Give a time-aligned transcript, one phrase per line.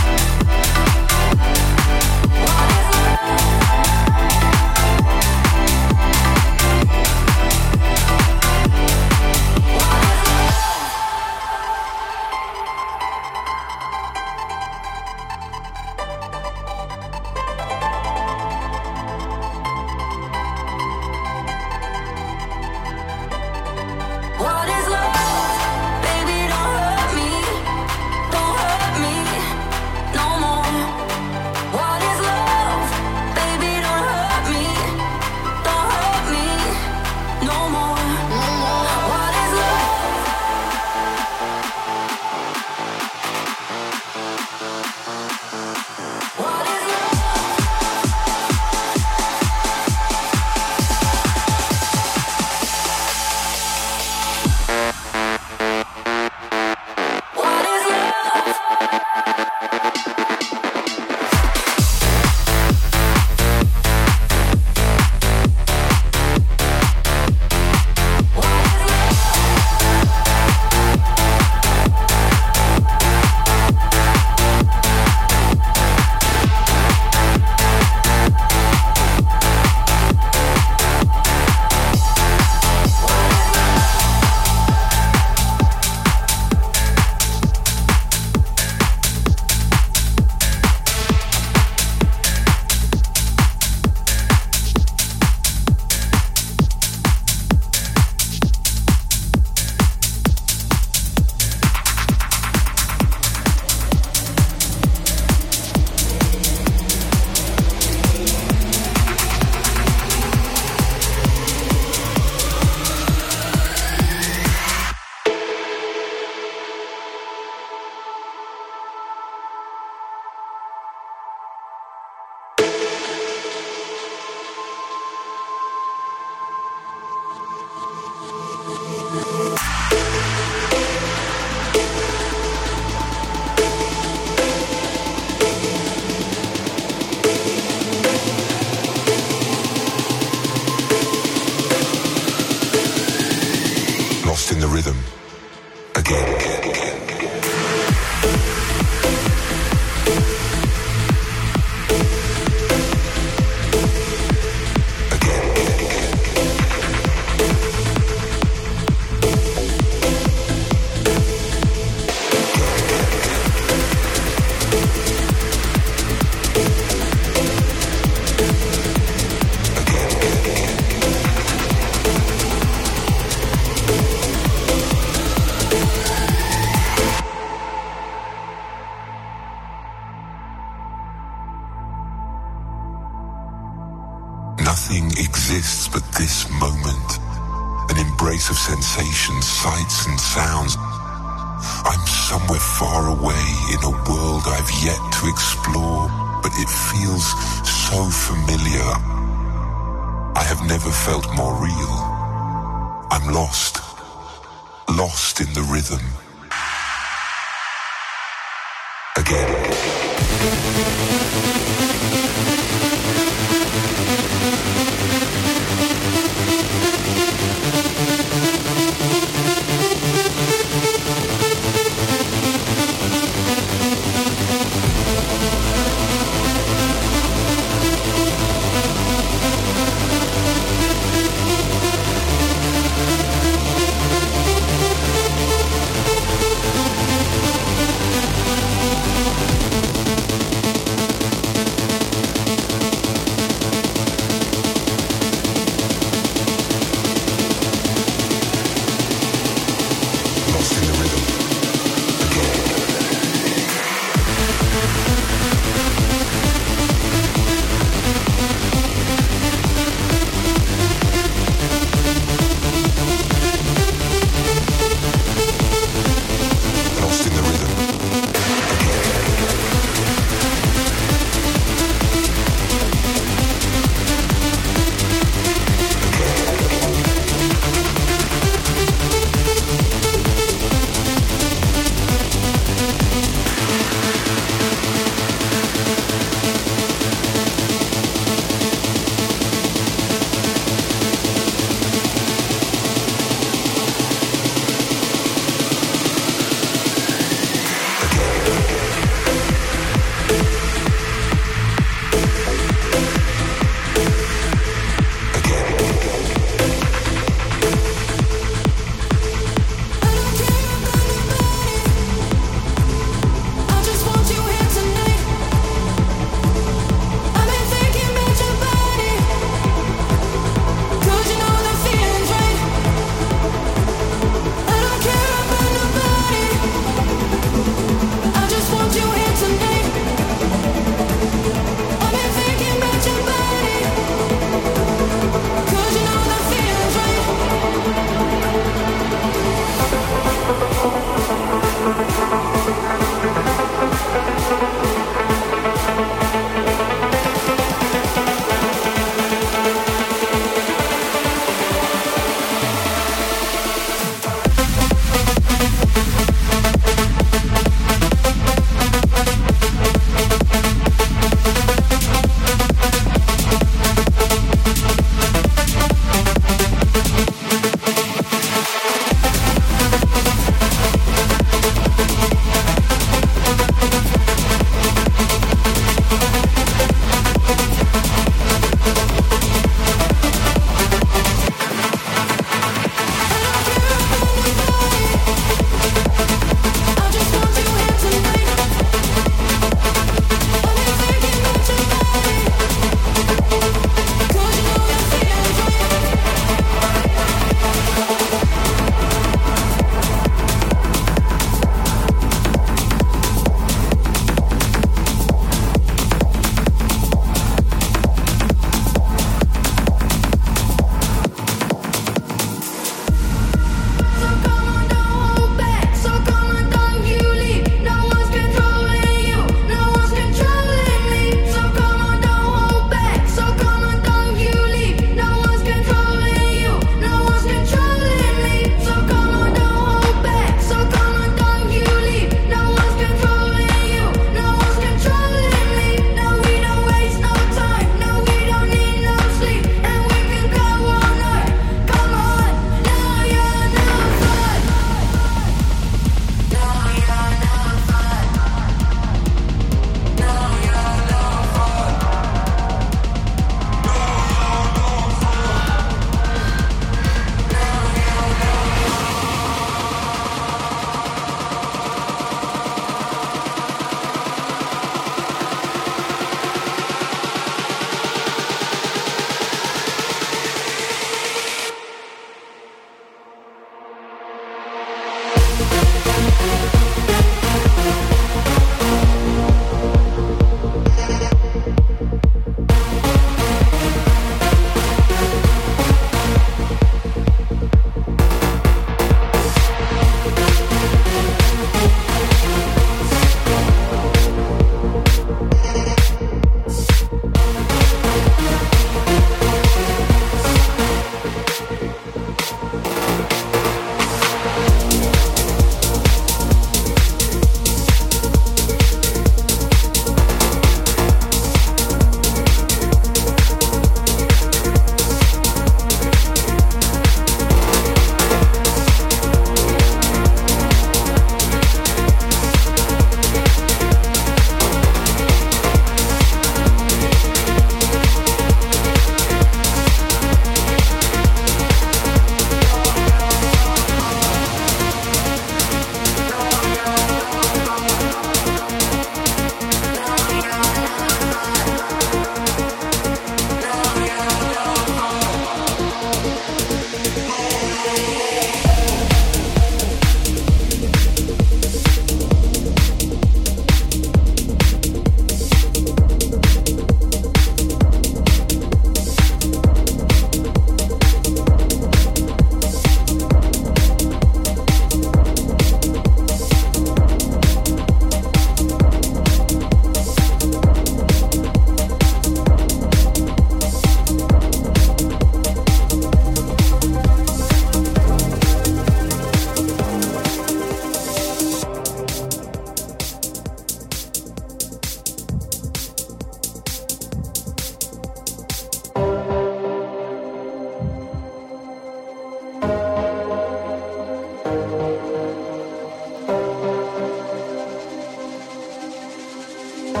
[599.98, 600.00] I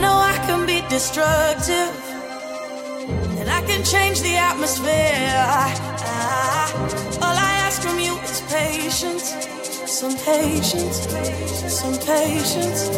[0.00, 1.92] know I can be destructive,
[3.38, 5.44] and I can change the atmosphere.
[6.04, 6.72] Ah,
[7.22, 9.36] all I ask from you is patience,
[9.86, 11.06] some patience,
[11.80, 12.88] some patience.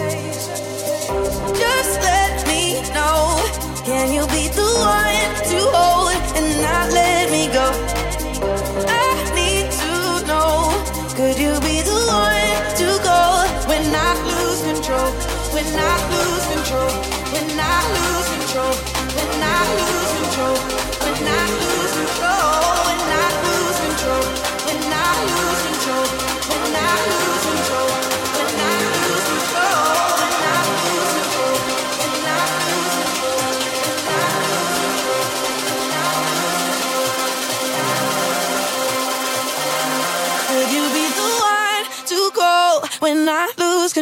[1.62, 3.36] Just let me know.
[3.84, 7.66] Can you be the one to hold and not let me go?
[8.88, 8.90] I
[9.34, 9.92] need to
[10.26, 10.72] know.
[11.14, 11.60] Could you?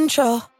[0.08, 0.57] control.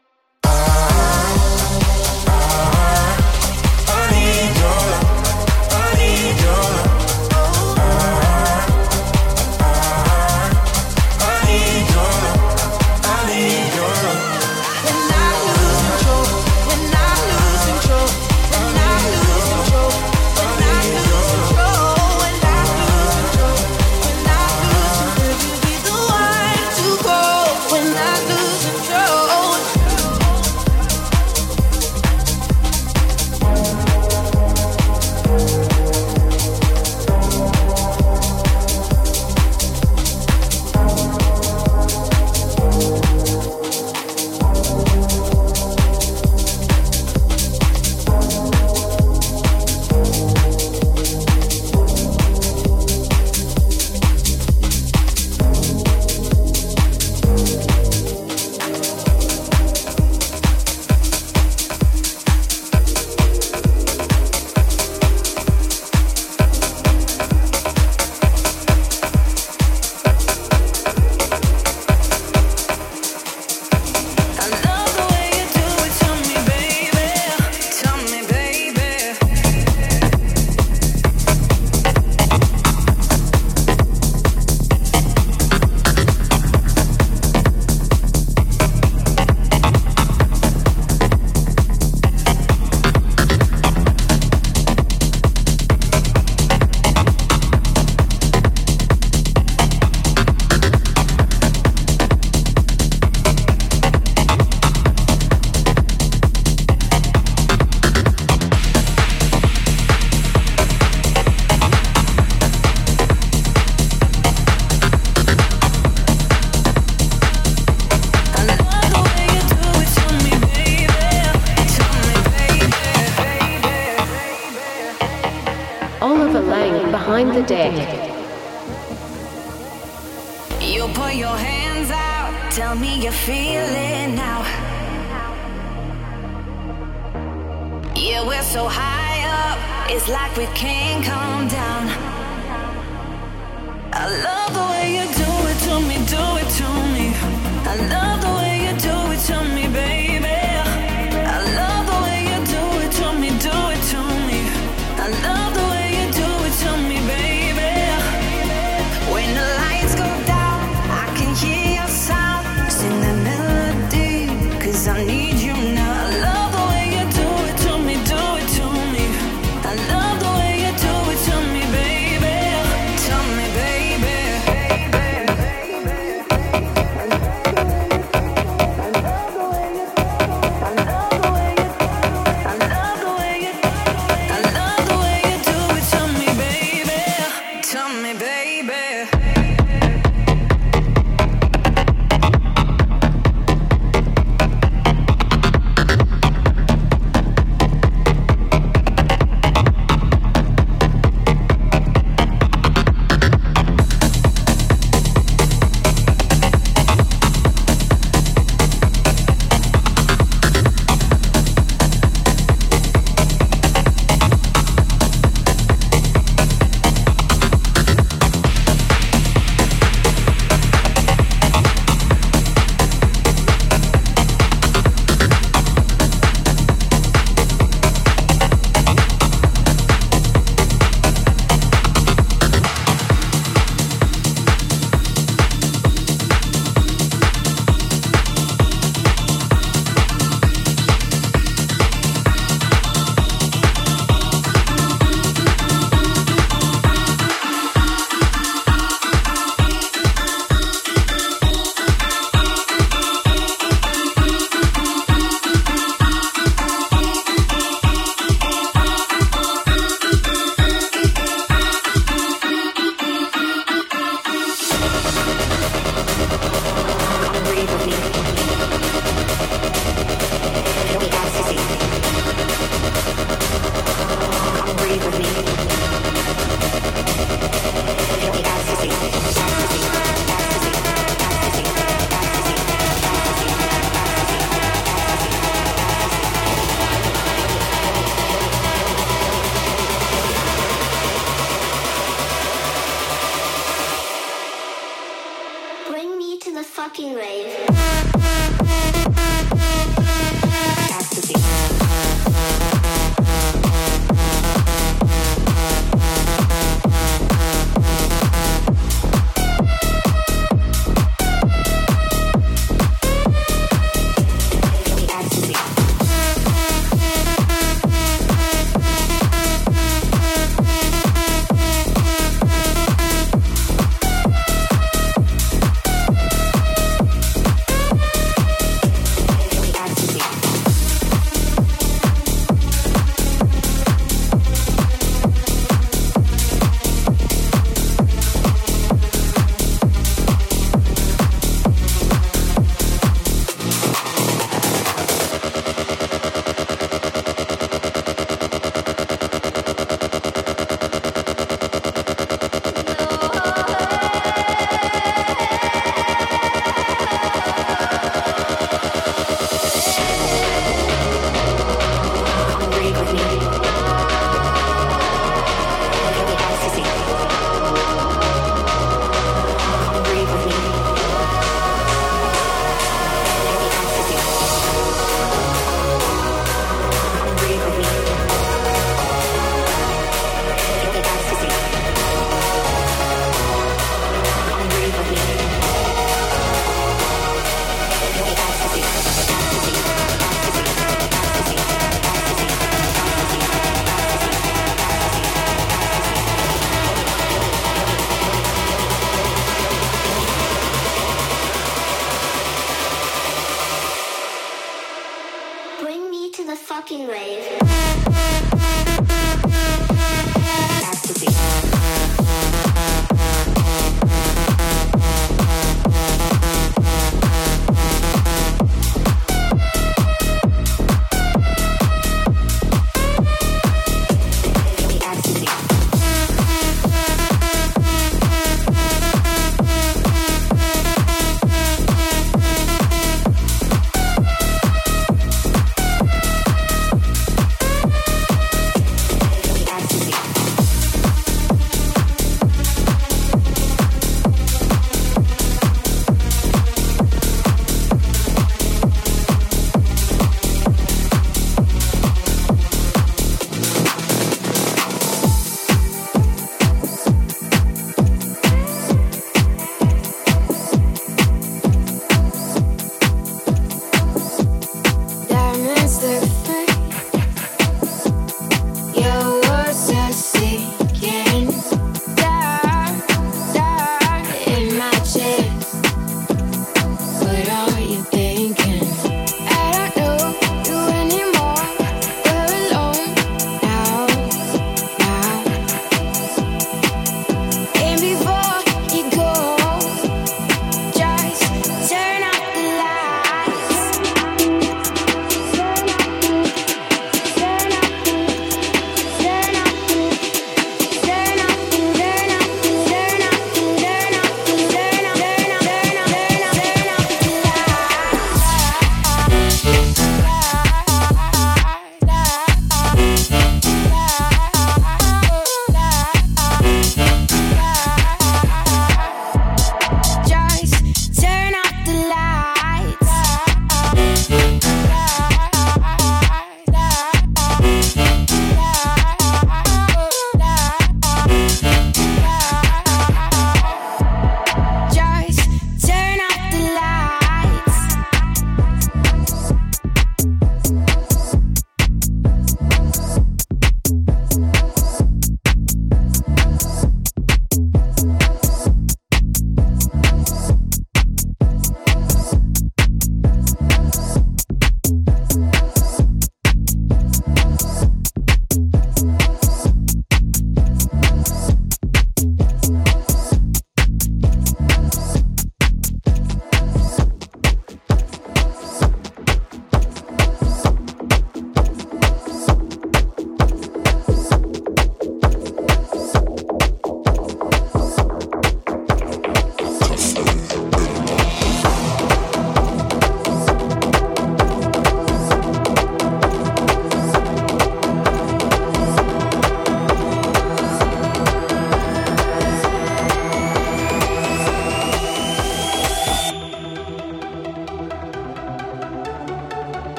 [274.88, 275.67] breathe with me.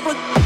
[0.00, 0.37] People.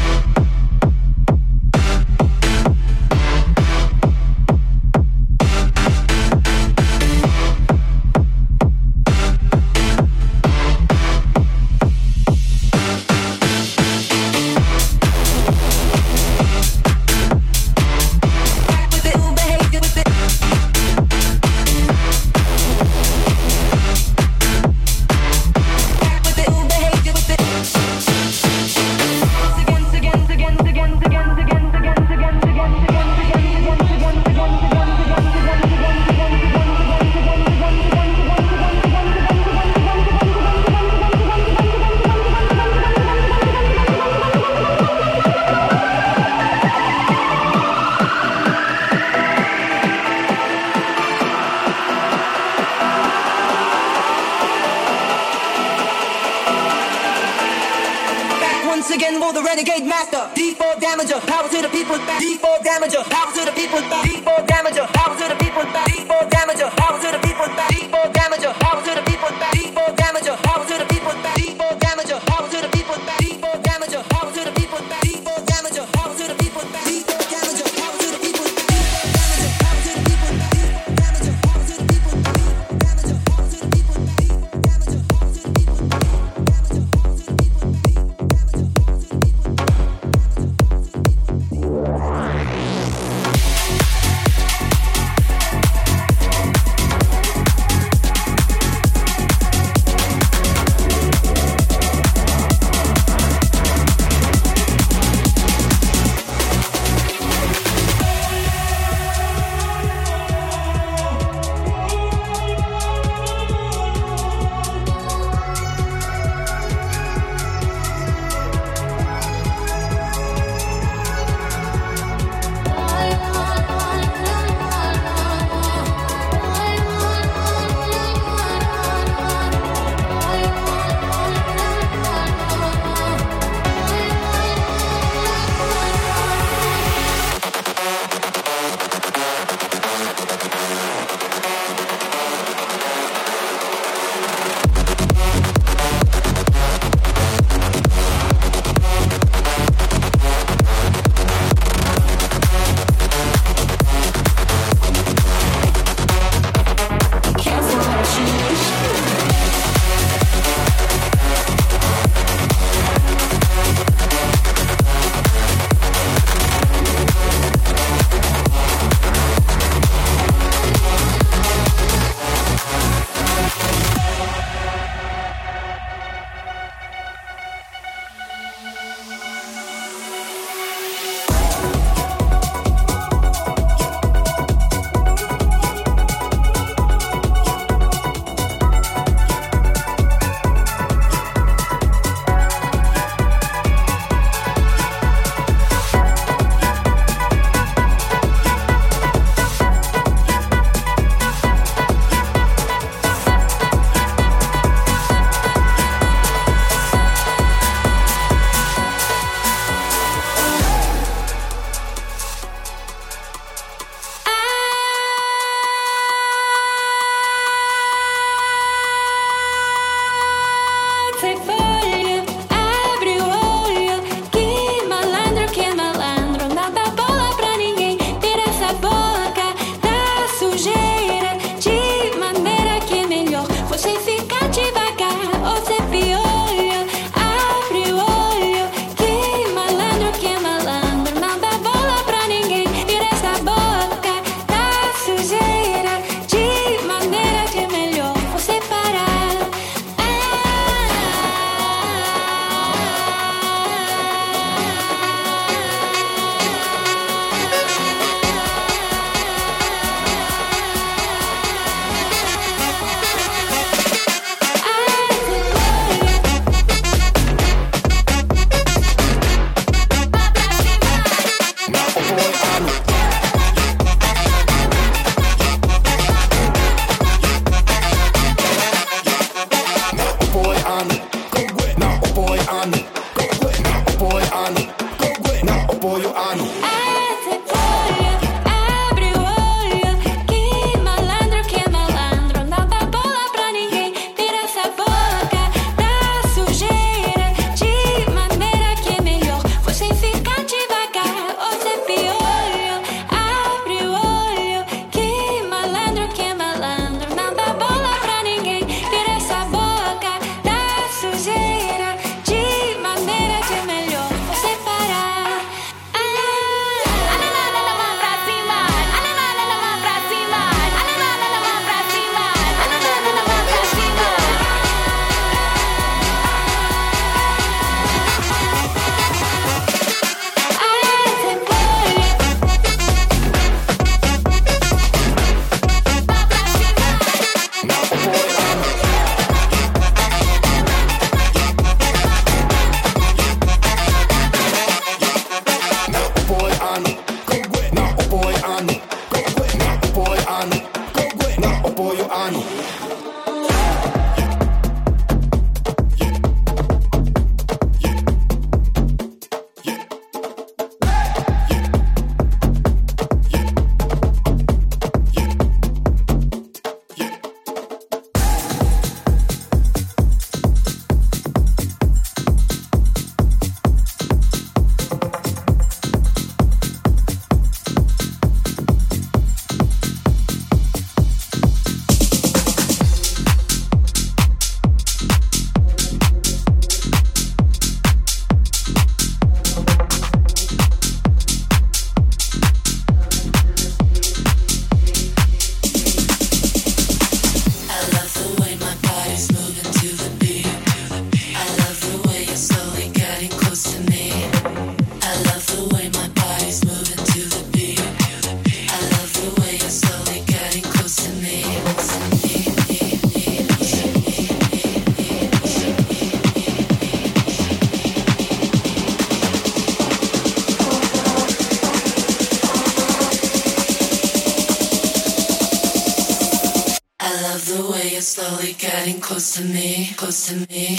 [427.45, 430.77] the way you're slowly getting close to me, close to me.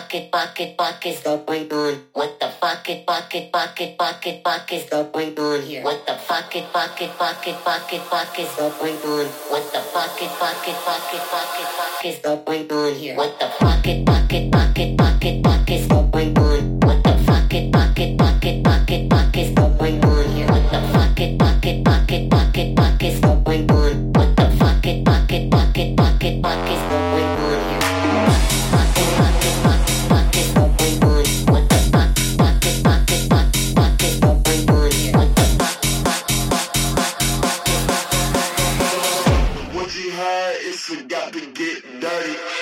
[0.00, 2.00] Bucket, bucket, bucket, stop right on.
[2.14, 5.82] What the bucket, bucket, bucket, bucket, bucket, stop right on here.
[5.82, 9.26] What the bucket, bucket, bucket, bucket, bucket, stop right on.
[9.50, 13.16] What the bucket, bucket, bucket, bucket, bucket, stop right on here.
[13.16, 15.39] What the bucket, bucket, bucket, bucket,
[40.90, 42.59] get get get get get